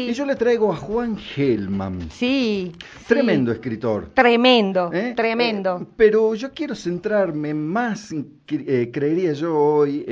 [0.00, 0.10] Sí.
[0.10, 2.10] Y yo le traigo a Juan Gelman.
[2.10, 2.72] Sí.
[3.06, 3.56] Tremendo sí.
[3.56, 4.10] escritor.
[4.14, 5.12] Tremendo, ¿eh?
[5.14, 5.80] tremendo.
[5.82, 10.04] Eh, pero yo quiero centrarme más, eh, creería yo hoy,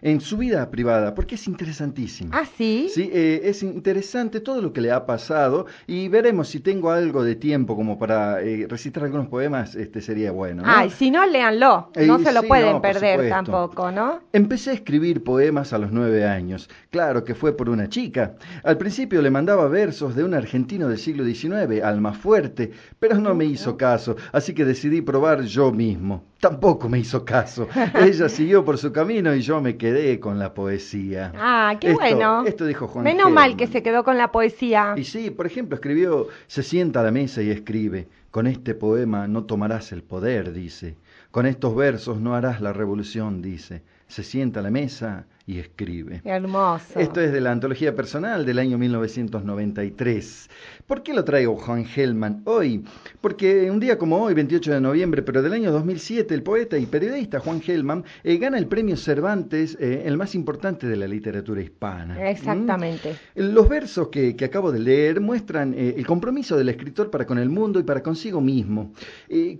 [0.00, 2.30] en su vida privada, porque es interesantísimo.
[2.32, 2.88] ah, sí.
[2.92, 7.34] Sí, es interesante todo lo que le ha pasado y veremos si tengo algo de
[7.36, 8.38] tiempo como para
[8.68, 10.62] recitar algunos poemas, este sería bueno.
[10.62, 10.68] ¿no?
[10.70, 11.90] Ay, si no, léanlo.
[11.96, 14.20] No se lo sí, pueden no, perder tampoco, ¿no?
[14.32, 16.68] Empecé a escribir poemas a los nueve años.
[16.90, 18.34] Claro que fue por una chica.
[18.62, 23.44] Al principio le mandaba versos de un argentino del siglo XIX, Almafuerte, pero no me
[23.46, 26.22] hizo caso, así que decidí probar yo mismo.
[26.38, 27.66] Tampoco me hizo caso.
[27.94, 31.32] Ella siguió por su camino y yo me quedé con la poesía.
[31.36, 32.44] Ah, qué Esto- bueno.
[32.46, 34.94] Esto dijo Juan Menos mal que se quedó con la poesía.
[34.96, 39.26] Y sí, por ejemplo, escribió, se sienta a la mesa y escribe, con este poema
[39.26, 40.96] no tomarás el poder, dice,
[41.30, 46.20] con estos versos no harás la revolución, dice, se sienta a la mesa y escribe.
[46.22, 46.98] Qué hermoso.
[46.98, 50.50] Esto es de la antología personal del año 1993.
[50.86, 52.84] ¿Por qué lo traigo Juan Gelman hoy?
[53.20, 56.86] Porque un día como hoy, 28 de noviembre, pero del año 2007, el poeta y
[56.86, 61.62] periodista Juan Gelman eh, gana el premio Cervantes, eh, el más importante de la literatura
[61.62, 62.14] hispana.
[62.14, 62.26] ¿Mm?
[62.26, 63.16] Exactamente.
[63.34, 67.38] Los versos que, que acabo de leer muestran eh, el compromiso del escritor para con
[67.38, 68.92] el mundo y para consigo mismo.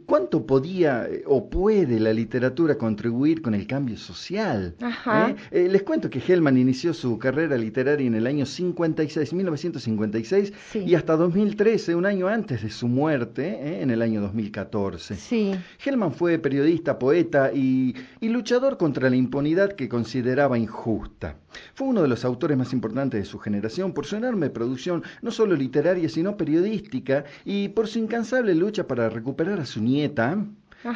[0.07, 4.75] ¿Cuánto podía o puede la literatura contribuir con el cambio social?
[4.81, 5.35] Ajá.
[5.73, 10.81] Les cuento que Hellman inició su carrera literaria en el año 56, 1956, Sí.
[10.87, 13.81] y hasta 2013, un año antes de su muerte, ¿eh?
[13.81, 15.17] en el año 2014.
[15.17, 15.53] Sí.
[15.83, 21.37] Hellman fue periodista, poeta y, y luchador contra la impunidad que consideraba injusta.
[21.73, 25.31] Fue uno de los autores más importantes de su generación por su enorme producción, no
[25.31, 30.37] solo literaria, sino periodística, y por su incansable lucha para recuperar a su nieta.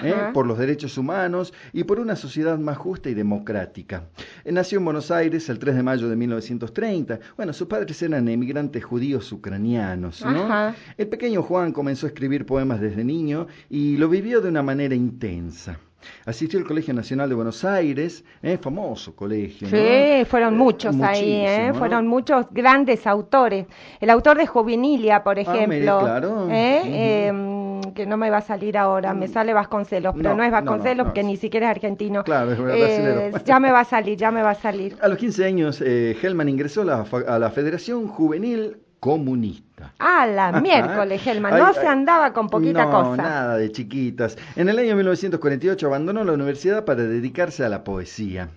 [0.02, 0.14] ¿Eh?
[0.32, 4.04] Por los derechos humanos y por una sociedad más justa y democrática.
[4.44, 7.18] Eh, Nació en Buenos Aires el 3 de mayo de 1930.
[7.36, 10.24] Bueno, sus padres eran emigrantes judíos ucranianos.
[10.24, 10.74] ¿no?
[10.96, 14.94] El pequeño Juan comenzó a escribir poemas desde niño y lo vivió de una manera
[14.94, 15.78] intensa.
[16.24, 19.66] Asistió al Colegio Nacional de Buenos Aires, eh, famoso colegio.
[19.68, 19.76] ¿no?
[19.76, 21.72] Sí, fueron Eh, muchos ahí, ¿eh?
[21.74, 23.66] Fueron muchos grandes autores.
[24.00, 25.98] El autor de Juvenilia, por Ah, mire, ejemplo.
[26.00, 26.46] claro.
[27.96, 30.60] Que no me va a salir ahora, me sale Vasconcelos, pero No, no, es no,
[30.60, 32.22] no, Vasconcelos, no, que ni siquiera es argentino.
[32.24, 34.96] Claro, es Eh, ya me va a salir, ya me va a salir.
[35.00, 39.92] A los 15 años, eh, Hellman ingresó la, a la Federación Juvenil Comunista.
[39.98, 43.22] Ah, la miércoles, Helman, no Ay, se andaba con poquita no, cosa.
[43.22, 44.36] nada de chiquitas.
[44.56, 48.48] En el año 1948 abandonó la universidad para dedicarse a la poesía.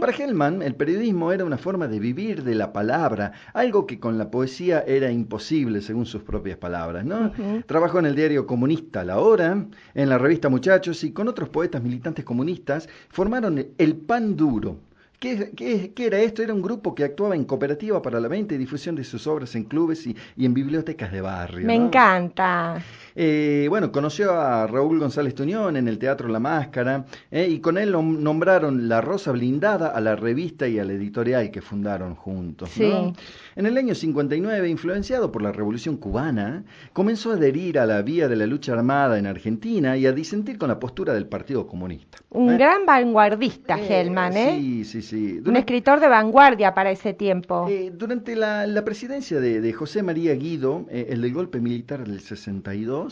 [0.00, 4.16] Para Hellman, el periodismo era una forma de vivir de la palabra, algo que con
[4.18, 7.04] la poesía era imposible, según sus propias palabras.
[7.04, 7.32] ¿no?
[7.66, 11.82] Trabajó en el diario comunista La Hora, en la revista Muchachos y con otros poetas
[11.82, 14.78] militantes comunistas formaron el Pan Duro.
[15.18, 16.42] ¿Qué, qué- qué era esto?
[16.42, 19.54] Era un grupo que actuaba en cooperativa para la venta y difusión de sus obras
[19.54, 21.70] en clubes y, y en bibliotecas de barrio.
[21.70, 21.82] Me ¿no?
[21.82, 22.86] encanta.
[23.18, 27.78] Eh, bueno, conoció a Raúl González Tuñón en el Teatro La Máscara eh, y con
[27.78, 32.14] él nom- nombraron La Rosa Blindada a la revista y a la editorial que fundaron
[32.14, 32.68] juntos.
[32.70, 32.88] Sí.
[32.88, 33.14] ¿no?
[33.56, 38.28] En el año 59, influenciado por la Revolución Cubana, comenzó a adherir a la vía
[38.28, 42.18] de la lucha armada en Argentina y a disentir con la postura del Partido Comunista.
[42.30, 42.58] Un ¿eh?
[42.58, 44.56] gran vanguardista, Eh, Hellman, ¿eh?
[44.58, 45.40] Sí, sí, sí.
[45.46, 47.66] Un escritor de vanguardia para ese tiempo.
[47.68, 52.06] eh, durante la, la presidencia de, de José María Guido, eh, el del golpe militar
[52.06, 53.05] del 62,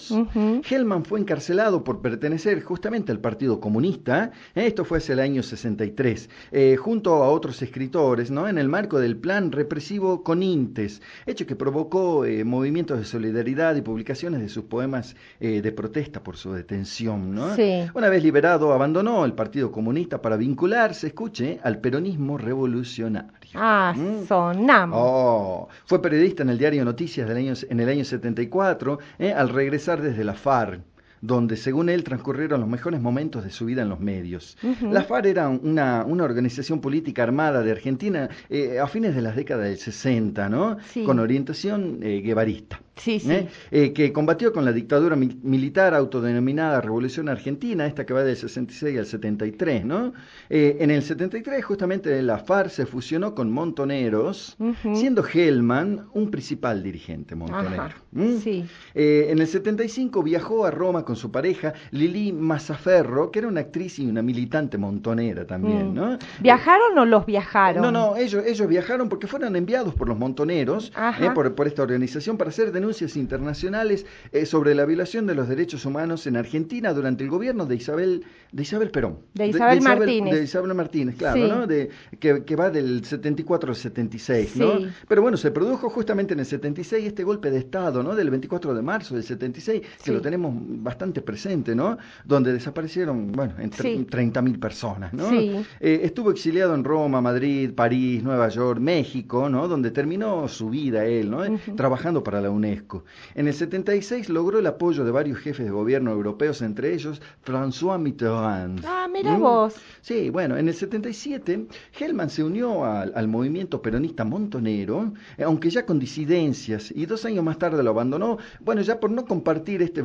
[0.69, 6.29] Hellman fue encarcelado por pertenecer justamente al Partido Comunista, esto fue hacia el año 63,
[6.53, 8.49] eh, junto a otros escritores, ¿no?
[8.49, 13.83] en el marco del plan represivo Conintes, hecho que provocó eh, movimientos de solidaridad y
[13.83, 17.35] publicaciones de sus poemas eh, de protesta por su detención.
[17.35, 17.55] ¿no?
[17.55, 17.85] Sí.
[17.95, 23.44] Una vez liberado, abandonó el Partido Comunista para vincularse, escuche, al peronismo revolucionario.
[23.55, 24.27] Ah, Mm.
[24.27, 24.99] sonamos.
[25.01, 29.49] Oh, fue periodista en el diario Noticias del año, en el año 74, eh, al
[29.49, 30.81] regresar desde la FARC,
[31.27, 34.57] donde según él transcurrieron los mejores momentos de su vida en los medios.
[34.91, 39.35] La FARC era una, una organización política armada de Argentina eh, a fines de las
[39.37, 40.77] décadas del 60, ¿no?
[40.93, 41.03] Sí.
[41.05, 42.81] Con orientación eh, guevarista.
[42.97, 43.31] Sí, sí.
[43.33, 43.49] ¿eh?
[43.73, 48.37] Eh, que combatió con la dictadura mi- militar autodenominada Revolución Argentina, esta que va del
[48.37, 50.13] 66 al 73, ¿no?
[50.49, 54.57] Eh, en el 73 justamente la FARC se fusionó con Montoneros,
[54.95, 57.95] siendo Hellman un principal dirigente montonero.
[58.43, 58.65] Sí.
[58.95, 63.99] En el 75 viajó a Roma con su pareja Lili Mazzaferro, que era una actriz
[63.99, 65.95] y una militante montonera también, Mm.
[65.95, 66.19] ¿no?
[66.41, 67.83] ¿Viajaron o los viajaron?
[67.83, 71.83] No, no, ellos, ellos viajaron porque fueron enviados por los montoneros, eh, por, por esta
[71.83, 76.93] organización, para hacer denuncias internacionales eh, sobre la violación de los derechos humanos en Argentina
[76.93, 79.19] durante el gobierno de Isabel, de Isabel Perón.
[79.35, 80.35] De Isabel Martínez.
[80.35, 81.67] De Isabel Martínez, claro, ¿no?
[81.67, 84.79] De, que, va del 74 al 76, ¿no?
[85.09, 88.15] Pero bueno, se produjo justamente en el 76 este golpe de Estado, ¿no?
[88.15, 91.99] Del 24 de marzo del 76, que lo tenemos bastante presente, ¿no?
[92.25, 95.31] Donde desaparecieron, bueno, entre 30.000 personas, ¿no?
[95.33, 99.69] Eh, estuvo exiliado en Roma, Madrid, París, Nueva York, México, ¿no?
[99.69, 101.43] Donde terminó su vida él, ¿no?
[101.77, 103.05] Trabajando para la UNESCO.
[103.35, 107.99] En el 76 logró el apoyo de varios jefes de gobierno europeos, entre ellos François
[107.99, 108.85] Mitterrand.
[108.87, 109.75] Ah, mira vos.
[110.01, 111.67] Sí, bueno, en el 77
[111.99, 117.45] Hellman se unió al, movimiento peronista montonero, eh, aunque ya con disidencias, y dos años
[117.45, 120.03] más tarde lo abandonó, bueno, ya por no compartir este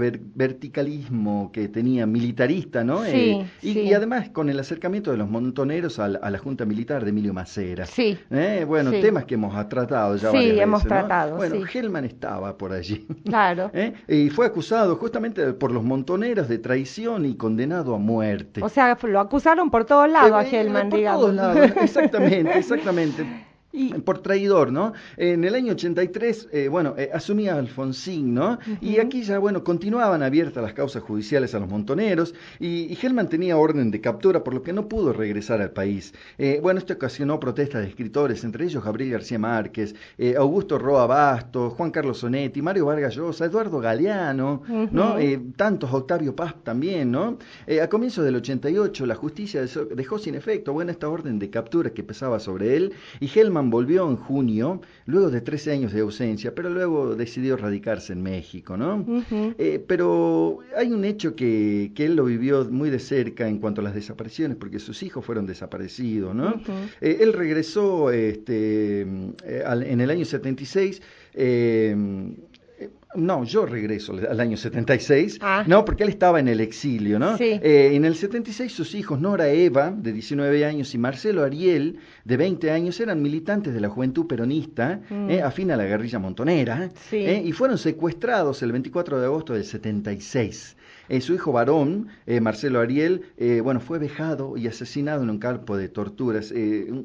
[1.52, 3.04] que tenía militarista, ¿no?
[3.04, 7.10] Sí, eh, y, además con el acercamiento de los montoneros a la, Junta Militar de
[7.10, 7.86] Emilio Macera.
[7.86, 8.18] Sí.
[8.30, 11.36] Eh, bueno, temas que hemos tratado ya sí, hemos tratado.
[11.38, 13.06] Bueno, Hellman estaba por allí.
[13.26, 13.72] Claro.
[14.08, 18.62] Y fue acusado justamente por los montoneros de traición y condenado a muerte.
[18.64, 21.22] O sea, lo acusaron por todos lados a Hellman, por digamos.
[21.22, 23.49] Todos lados, exactamente, exactamente.
[23.72, 24.94] Y, por traidor, ¿no?
[25.16, 28.58] En el año 83, eh, bueno, eh, asumía Alfonsín, ¿no?
[28.82, 32.98] Y aquí ya, bueno, continuaban abiertas las causas judiciales a los montoneros y, y
[33.30, 36.14] tenía orden de captura, por lo que no pudo regresar al país.
[36.40, 41.06] Eh, bueno, esto ocasionó protestas de escritores, entre ellos Gabriel García Márquez, eh, Augusto Roa
[41.06, 45.16] Bastos, Juan Carlos Sonetti, Mario Vargas Llosa, Eduardo Galeano, ¿no?
[45.56, 47.38] tantos, Octavio Paz también, ¿no?
[47.82, 49.64] a comienzos del 88, la justicia
[49.96, 53.28] dejó sin efecto, bueno, esta orden de captura que pesaba sobre él y
[53.66, 58.78] Volvió en junio, luego de 13 años de ausencia, pero luego decidió radicarse en México,
[58.78, 59.06] ¿no?
[59.58, 63.82] Eh, pero hay un hecho que, que, él lo vivió muy de cerca en cuanto
[63.82, 66.62] a las desapariciones, porque sus hijos fueron desaparecidos, ¿no?
[67.02, 71.02] Eh, él regresó este, eh, en el año 76.
[71.34, 71.96] Eh,
[73.16, 75.64] no, yo regreso al año 76, ah.
[75.66, 77.38] no, porque él estaba en el exilio, ¿no?
[77.40, 82.38] Eh, en el 76 sus hijos, Nora Eva, de 19 años, y Marcelo Ariel, de
[82.38, 85.30] 20 años, eran militantes de la juventud peronista, mm.
[85.32, 89.66] eh, afín a la guerrilla montonera, eh, y fueron secuestrados el 24 de agosto del
[89.66, 90.78] 76.
[91.10, 95.40] Eh, su hijo varón, eh, Marcelo Ariel, eh, bueno, fue vejado y asesinado en un
[95.40, 96.54] campo de torturas.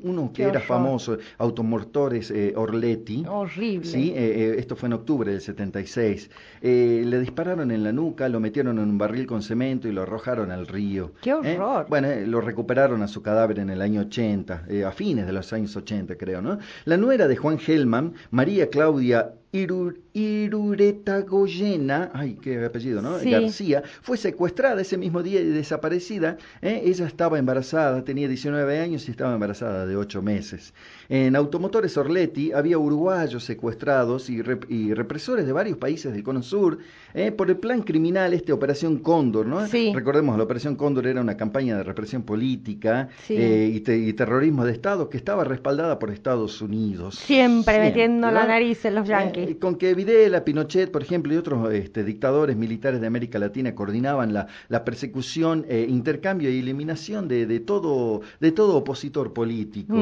[0.03, 3.25] uno que era famoso, Automortores Orletti.
[3.27, 3.87] Horrible.
[3.87, 6.31] Sí, esto fue en octubre del 76.
[6.61, 10.51] le dispararon en la nuca, lo metieron en un barril con cemento y lo arrojaron
[10.51, 11.13] al río.
[11.23, 11.87] ¡Qué horror!
[11.89, 15.75] Bueno, lo recuperaron a su cadáver en el año 80, a fines de los años
[15.77, 16.59] 80, creo, ¿no?
[16.85, 23.19] La nuera de Juan Gelman, María Claudia Irur, Irureta Goyena, ay, qué apellido, ¿no?
[23.25, 26.39] García, fue secuestrada ese mismo día y desaparecida.
[26.61, 26.83] ¿eh?
[26.85, 30.75] Ella estaba embarazada, tenía 19 años y estaba embarazada de 8 meses.
[31.09, 36.79] En Automotores Orletti había uruguayos secuestrados y, represores de varios países del Cono Sur
[37.13, 37.31] ¿eh?
[37.31, 39.65] por el plan criminal, este Operación Cóndor, ¿no?
[39.69, 39.93] Sí.
[39.95, 45.09] Recordemos, la Operación Cóndor era una campaña de represión política eh, y, terrorismo de Estado
[45.09, 47.17] que estaba respaldada por Estados Unidos.
[47.19, 51.73] Siempre, metiendo la nariz en los yanquis con que Videla, Pinochet, por ejemplo, y otros
[51.73, 57.47] este, dictadores militares de América Latina coordinaban la, la persecución, eh, intercambio y eliminación de,
[57.47, 59.95] de, todo, de todo opositor político.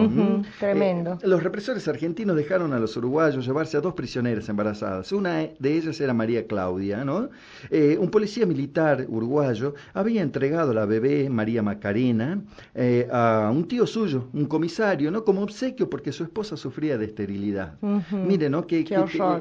[0.58, 1.18] tremendo.
[1.22, 5.12] Eh, los represores argentinos dejaron a los uruguayos llevarse a dos prisioneras embarazadas.
[5.12, 7.30] Una de ellas era María Claudia, ¿no?
[7.70, 12.42] Eh, un policía militar uruguayo había entregado la bebé María Macarena
[13.10, 15.24] a un tío suyo, un comisario, ¿no?
[15.24, 17.78] Como obsequio porque su esposa sufría de esterilidad.
[18.10, 18.66] Mire, ¿no?
[18.66, 18.84] Que,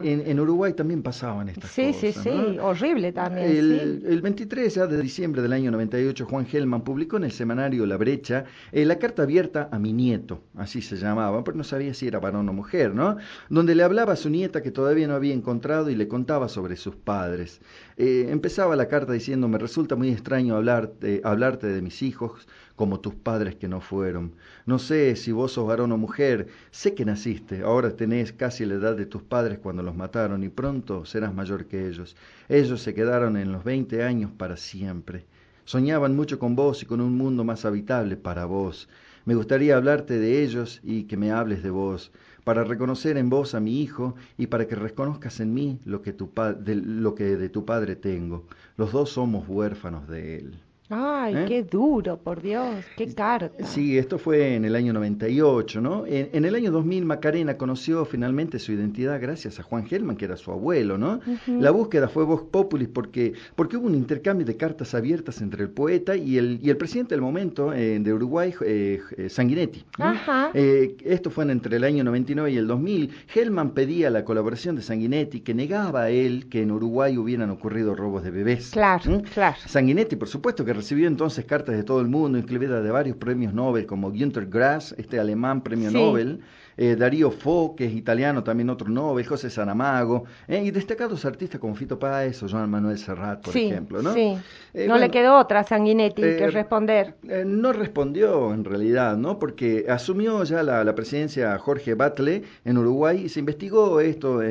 [0.02, 1.96] en, Uruguay también pasaban estas cosas.
[1.96, 3.50] Sí, sí, sí, horrible también.
[3.50, 7.86] El, el, 23 ya de diciembre del año 98, Juan Gelman publicó en el semanario
[7.86, 11.94] La Brecha eh, la carta abierta a mi nieto, así se llamaba, porque no sabía
[11.94, 13.18] si era varón o mujer, ¿no?
[13.50, 16.76] Donde le hablaba a su nieta que todavía no había encontrado y le contaba sobre
[16.76, 17.62] sus padres.
[17.98, 23.00] Eh, empezaba la carta diciendo, me resulta muy extraño hablarte, hablarte de mis hijos como
[23.00, 24.34] tus padres que no fueron.
[24.66, 28.74] No sé si vos sos varón o mujer, sé que naciste, ahora tenés casi la
[28.74, 32.16] edad de tus padres cuando los mataron y pronto serás mayor que ellos.
[32.50, 35.26] Ellos se quedaron en los veinte años para siempre.
[35.66, 38.90] Soñaban mucho con vos y con un mundo más habitable para vos.
[39.26, 42.12] Me gustaría hablarte de ellos y que me hables de vos,
[42.44, 46.14] para reconocer en vos a mi hijo y para que reconozcas en mí lo que,
[46.14, 48.48] tu de, lo que de tu padre tengo.
[48.78, 50.60] Los dos somos huérfanos de él.
[50.92, 51.46] Ay, ¿Eh?
[51.48, 53.66] qué duro, por Dios, qué carta.
[53.66, 56.06] Sí, esto fue en el año 98, ¿no?
[56.06, 60.26] En, en el año 2000 Macarena conoció finalmente su identidad gracias a Juan Gelman, que
[60.26, 61.22] era su abuelo, ¿no?
[61.48, 65.70] La búsqueda fue Vox Populis porque, porque hubo un intercambio de cartas abiertas entre el
[65.70, 69.86] poeta y el, y el presidente del momento eh, de Uruguay, eh, eh, Sanguinetti.
[69.98, 70.06] ¿no?
[70.06, 70.52] Ajá.
[70.54, 73.12] Eh, esto fue entre el año 99 y el 2000.
[73.28, 77.96] Gelman pedía la colaboración de Sanguinetti, que negaba a él que en Uruguay hubieran ocurrido
[77.96, 78.72] robos de bebés.
[78.72, 79.58] Claro, claro.
[79.66, 83.54] Sanguinetti, por supuesto, que recibió entonces cartas de todo el mundo, incluida de varios premios
[83.54, 85.96] Nobel, como Günter Grass, este alemán premio Sí.
[85.96, 86.40] Nobel,
[86.78, 91.60] eh, Darío Fo, que es italiano, también otro Nobel, José Saramago, eh, y destacados artistas
[91.60, 94.02] como Fito Páez o Joan Manuel Serrat, por sí, ejemplo.
[94.02, 94.14] ¿no?
[94.14, 94.36] sí.
[94.74, 97.16] Eh, no bueno, le quedó otra a Sanguinetti que eh, responder.
[97.46, 99.38] no respondió en realidad, ¿no?
[99.38, 104.42] Porque asumió ya la, la presidencia Jorge Batle en Uruguay y se investigó esto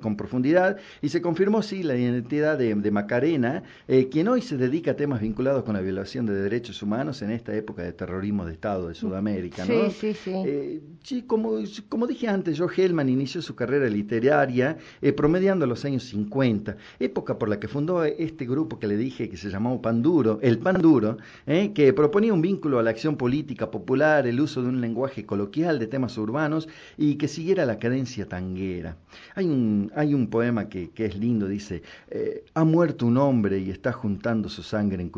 [0.00, 3.62] con profundidad y se confirmó, sí, la identidad de, de Macarena,
[4.10, 7.54] quien hoy se dedica a temas vinculados con la violación de derechos humanos en esta
[7.54, 9.90] época de terrorismo de Estado de Sudamérica, Sí, ¿no?
[9.90, 10.32] sí, sí.
[10.34, 15.84] Eh, sí, como, como dije antes, Joe Hellman inició su carrera literaria eh, promediando los
[15.84, 19.82] años 50, época por la que fundó este grupo que le dije que se llamó
[19.82, 24.62] Panduro, el Panduro, eh, que proponía un vínculo a la acción política popular, el uso
[24.62, 28.96] de un lenguaje coloquial de temas urbanos y que siguiera la cadencia tanguera.
[29.34, 33.58] Hay un, hay un poema que, que es lindo, dice, eh, ha muerto un hombre
[33.58, 35.08] y está juntando su sangre en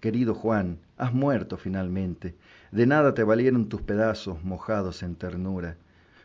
[0.00, 2.34] Querido Juan, has muerto finalmente.
[2.70, 5.76] De nada te valieron tus pedazos mojados en ternura.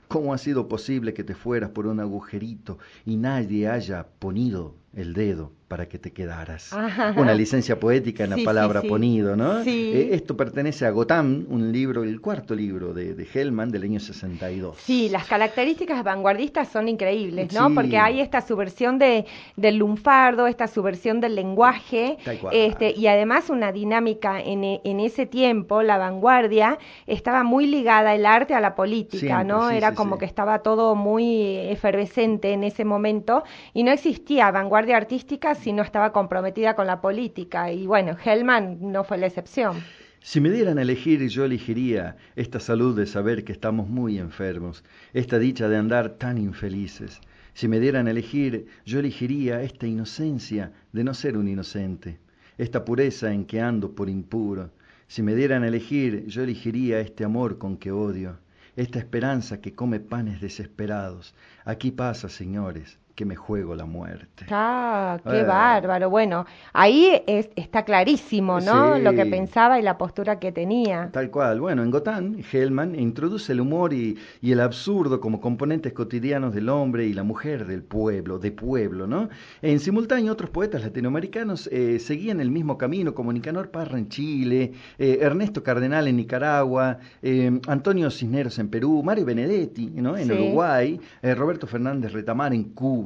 [0.08, 5.13] ¿Cómo ha sido posible que te fueras por un agujerito y nadie haya ponido el
[5.13, 6.74] dedo para que te quedaras?
[6.74, 7.13] Ajá.
[7.15, 8.89] Una licencia poética en la Sí, palabra sí.
[8.89, 9.63] ponido, ¿no?
[9.63, 9.91] Sí.
[9.95, 14.01] Eh, esto pertenece a Gotham, un libro, el cuarto libro de, de Hellman del año
[14.01, 14.75] 62.
[14.81, 17.74] Sí, las características vanguardistas son increíbles, ¿no?
[17.74, 22.17] Porque hay esta subversión de, del lunfardo, esta subversión del lenguaje,
[22.51, 28.25] este, y además una dinámica en, en ese tiempo, la vanguardia, estaba muy ligada el
[28.25, 29.69] arte a la política, Siempre, ¿no?
[29.69, 35.55] Era como que estaba todo muy efervescente en ese momento y no existía vanguardia artística
[35.55, 37.71] si no estaba comprometida con la política.
[37.71, 39.83] Y bueno, Hellman no fue la excepción.
[40.23, 44.83] Si me dieran a elegir, yo elegiría esta salud de saber que estamos muy enfermos,
[45.13, 47.19] esta dicha de andar tan infelices.
[47.53, 52.19] Si me dieran a elegir, yo elegiría esta inocencia de no ser un inocente,
[52.57, 54.69] esta pureza en que ando por impuro.
[55.07, 58.38] Si me dieran a elegir, yo elegiría este amor con que odio,
[58.75, 61.33] esta esperanza que come panes desesperados.
[61.65, 64.45] Aquí pasa, señores, que me juego la muerte.
[64.49, 65.43] Ah, qué Eh.
[65.43, 66.09] bárbaro.
[66.09, 68.95] Bueno, ahí es- está clarísimo, ¿no?
[68.95, 69.01] Sí.
[69.01, 71.09] Lo que pensaba y la postura que tenía.
[71.11, 71.59] Tal cual.
[71.59, 76.69] Bueno, en Gotham, Hellman introduce el humor y, y el absurdo como componentes cotidianos del
[76.69, 79.29] hombre y la mujer del pueblo, de pueblo, ¿no?
[79.61, 84.71] En simultáneo, otros poetas latinoamericanos eh, seguían el mismo camino, como Nicanor Parra en Chile,
[84.97, 90.17] eh, Ernesto Cardenal en Nicaragua, eh, Antonio Cisneros en Perú, Mario Benedetti, ¿no?
[90.17, 90.31] En Sí.
[90.33, 93.00] Uruguay, Roberto Fernández Retamar en Cuba.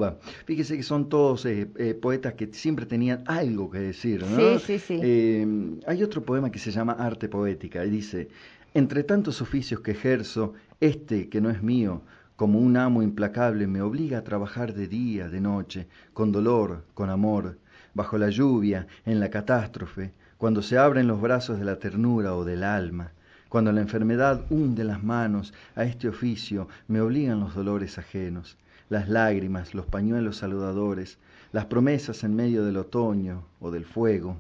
[0.46, 4.60] Fíjese que son todos eh, eh, poetas que siempre tenían algo que decir, ¿no?
[4.60, 5.00] Sí, sí, sí.
[5.02, 5.48] Eh,
[5.88, 8.30] hay otro poema que se llama Arte Poética y dice,
[8.74, 12.02] entre tantos oficios que ejerzo, este que no es mío,
[12.36, 17.10] como un amo implacable, me obliga a trabajar de día, de noche, con dolor, con
[17.10, 17.58] amor,
[17.94, 22.44] bajo la lluvia, en la catástrofe, cuando se abren los brazos de la ternura o
[22.44, 23.14] del alma.
[23.48, 28.58] Cuando la enfermedad hunde las manos a este oficio, me obligan los dolores ajenos,
[28.90, 31.18] las lágrimas, los pañuelos saludadores,
[31.52, 34.38] las promesas en medio del otoño o del fuego,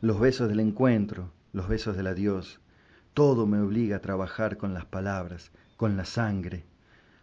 [0.00, 2.60] los besos del encuentro, los besos del adiós.
[3.14, 6.64] Todo me obliga a trabajar con las palabras, con la sangre.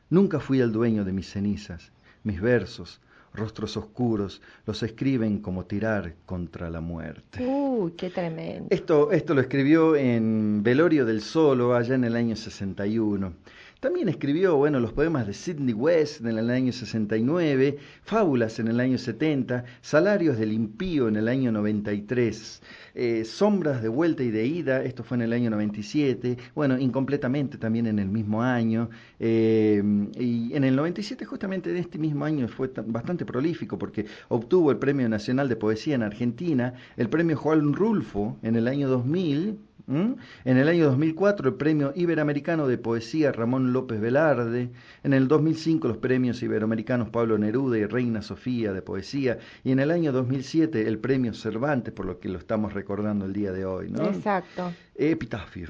[0.09, 1.91] Nunca fui el dueño de mis cenizas.
[2.23, 3.01] Mis versos,
[3.33, 7.45] rostros oscuros, los escriben como tirar contra la muerte.
[7.45, 8.67] Uy, qué tremendo.
[8.69, 13.33] Esto, esto lo escribió en Velorio del Solo, allá en el año 61.
[13.83, 18.79] También escribió, bueno, los poemas de Sidney West en el año 69, Fábulas en el
[18.79, 22.61] año 70, Salarios del Impío en el año 93,
[22.95, 27.57] eh, Sombras de Vuelta y de Ida, esto fue en el año 97, bueno, incompletamente
[27.57, 29.83] también en el mismo año, eh,
[30.17, 34.71] y en el 97 justamente de este mismo año fue tan- bastante prolífico porque obtuvo
[34.71, 39.59] el Premio Nacional de Poesía en Argentina, el Premio Juan Rulfo en el año 2000,
[39.87, 40.15] ¿m?
[40.45, 44.69] En el año 2004 el Premio Iberoamericano de Poesía Ramón López Velarde,
[45.03, 49.79] en el 2005 los Premios Iberoamericanos Pablo Neruda y Reina Sofía de Poesía y en
[49.79, 53.65] el año 2007 el Premio Cervantes por lo que lo estamos recordando el día de
[53.65, 54.05] hoy, ¿no?
[54.05, 54.71] Exacto.
[54.95, 55.69] Epitafio.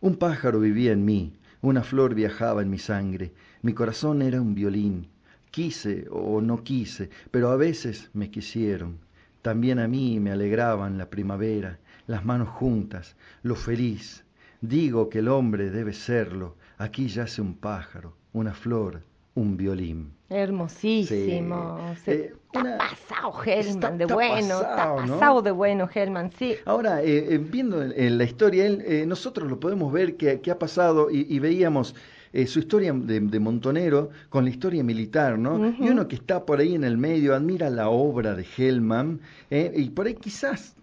[0.00, 3.32] Un pájaro vivía en mí, una flor viajaba en mi sangre,
[3.62, 5.06] mi corazón era un violín.
[5.52, 8.98] Quise o no quise, pero a veces me quisieron.
[9.42, 14.24] También a mí me alegraban la primavera, las manos juntas, lo feliz.
[14.60, 16.56] Digo que el hombre debe serlo.
[16.78, 19.02] Aquí yace un pájaro, una flor,
[19.34, 20.12] un violín.
[20.28, 21.78] Hermosísimo.
[22.06, 25.14] Eh, está pasado Hellman de está bueno, pasado, está ¿no?
[25.14, 26.54] pasado de bueno Hellman, sí.
[26.64, 30.50] Ahora, eh, eh, viendo en, la historia, él, eh, nosotros lo podemos ver que, que
[30.50, 31.94] ha pasado y, y veíamos
[32.32, 35.74] eh, su historia de, de Montonero con la historia militar, ¿no?
[35.78, 39.70] Y uno que está por ahí en el medio admira la obra de Hellman eh,
[39.76, 40.74] y por ahí quizás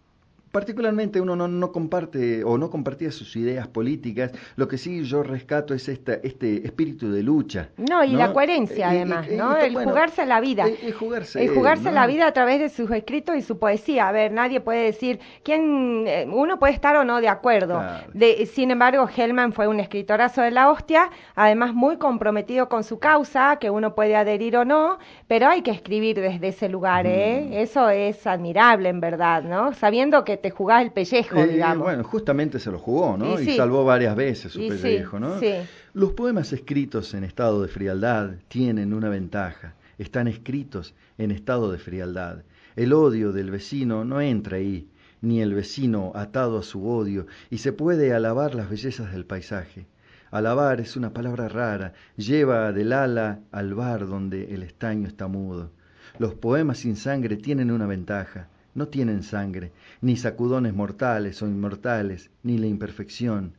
[0.51, 5.23] particularmente uno no, no comparte o no compartía sus ideas políticas, lo que sí yo
[5.23, 7.69] rescato es esta, este espíritu de lucha.
[7.77, 9.57] No, y la coherencia Y- y- además, y- ¿no?
[9.59, 10.65] y- el bueno, jugarse la vida.
[10.67, 11.91] El, jugarse, El jugarse ¿no?
[11.91, 14.07] la vida a través de sus escritos y su poesía.
[14.07, 17.75] A ver, nadie puede decir quién eh, uno puede estar o no de acuerdo.
[17.79, 18.07] Claro.
[18.13, 22.99] De, sin embargo, Hellman fue un escritorazo de la hostia, además muy comprometido con su
[22.99, 27.09] causa, que uno puede adherir o no, pero hay que escribir desde ese lugar, Mm.
[27.09, 27.61] ¿eh?
[27.61, 29.73] Eso es admirable en verdad, ¿no?
[29.73, 31.83] Sabiendo que te jugás el pellejo, Eh, digamos.
[31.83, 33.39] bueno, justamente se lo jugó, ¿no?
[33.39, 33.57] Y Y, sí.
[33.57, 35.39] salvó varias veces su Y sí, pellejo, ¿no?
[35.39, 35.53] sí.
[35.93, 39.75] Los poemas escritos en estado de frialdad tienen una ventaja.
[39.97, 42.43] Están escritos en estado de frialdad.
[42.75, 44.87] El odio del vecino no entra ahí,
[45.21, 49.85] ni el vecino atado a su odio, y se puede alabar las bellezas del paisaje.
[50.31, 55.71] Alabar es una palabra rara, lleva del ala al bar donde el estaño está mudo.
[56.19, 59.71] Los poemas sin sangre tienen una ventaja, no tienen sangre,
[60.01, 63.53] ni sacudones mortales o inmortales, ni la imperfección,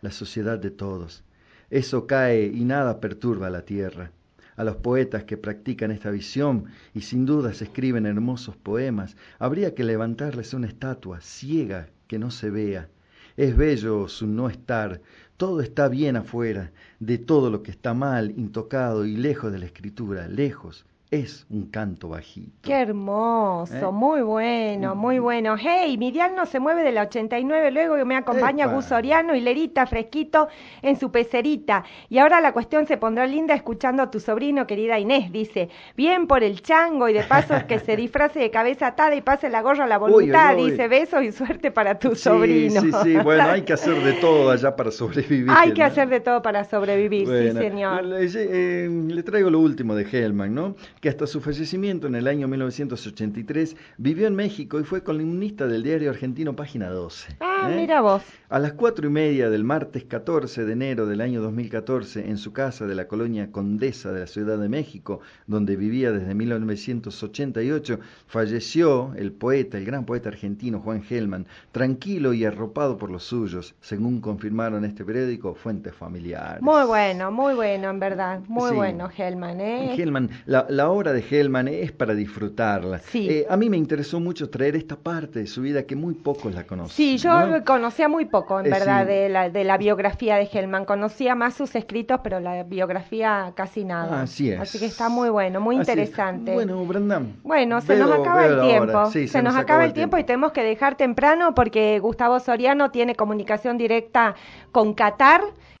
[0.00, 1.24] la sociedad de todos.
[1.70, 4.12] Eso cae y nada perturba la tierra.
[4.56, 9.82] A los poetas que practican esta visión y sin dudas escriben hermosos poemas, habría que
[9.82, 12.88] levantarles una estatua ciega que no se vea.
[13.36, 15.00] Es bello su no estar,
[15.36, 19.66] todo está bien afuera, de todo lo que está mal, intocado y lejos de la
[19.66, 22.52] escritura, lejos, es un canto bajito.
[22.62, 23.92] Qué hermoso, ¿Eh?
[23.92, 25.56] muy bueno, muy bueno.
[25.58, 28.74] Hey, mi diario se mueve de la 89, luego me acompaña Epa.
[28.74, 30.48] Gus Soriano y Lerita fresquito
[30.82, 31.84] en su pecerita.
[32.08, 36.26] Y ahora la cuestión se pondrá linda escuchando a tu sobrino, querida Inés, dice, bien
[36.26, 39.62] por el chango y de paso que se disfrace de cabeza atada y pase la
[39.62, 40.70] gorra a la Uy, uy, voluntad, uy.
[40.70, 42.80] dice, besos y suerte para tu Sí, sobrino.
[42.80, 45.50] Sí, sí, bueno, hay que hacer de todo allá para sobrevivir.
[45.50, 45.86] Hay que ¿no?
[45.86, 48.04] hacer de todo para sobrevivir, Bueno, sí señor.
[48.04, 50.74] Le, eh, le traigo lo último de Hellman, ¿no?
[51.04, 55.82] Que hasta su fallecimiento en el año 1983 vivió en México y fue columnista del
[55.82, 57.36] diario argentino Página 12.
[57.40, 57.76] Ah, ¿eh?
[57.76, 58.22] mira vos.
[58.48, 62.54] A las cuatro y media del martes 14 de enero del año 2014, en su
[62.54, 69.12] casa de la colonia Condesa de la Ciudad de México, donde vivía desde 1988, falleció
[69.16, 74.22] el poeta, el gran poeta argentino Juan Gelman, tranquilo y arropado por los suyos, según
[74.22, 76.62] confirmaron este periódico fuentes familiares.
[76.62, 78.40] Muy bueno, muy bueno, en verdad.
[78.48, 78.76] Muy Sí.
[78.76, 79.94] bueno, Helman, ¿eh?
[79.98, 82.98] Hellman, la, la obra de Hellman es para disfrutarla.
[83.00, 83.28] Sí.
[83.28, 86.54] Eh, a mí me interesó mucho traer esta parte de su vida que muy pocos
[86.54, 86.94] la conocen.
[86.96, 87.64] Sí, yo ¿no?
[87.64, 89.08] conocía muy poco, en Eh, verdad, sí.
[89.12, 90.84] de, la, de la biografía de Hellman.
[90.84, 94.22] Conocía más sus escritos, pero la biografía casi nada.
[94.22, 94.60] Así es.
[94.60, 95.88] Así que está muy bueno, muy Así es.
[95.98, 96.52] interesante.
[96.54, 97.36] Bueno, Brandon.
[97.42, 99.06] Bueno, se veo- nos acaba el tiempo.
[99.10, 103.14] Sí, se, nos acaba el tiempo, y tenemos que dejar temprano porque Gustavo Soriano tiene
[103.14, 104.34] comunicación directa
[104.72, 105.42] con Qatar